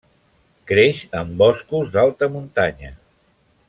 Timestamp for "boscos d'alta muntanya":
1.43-2.95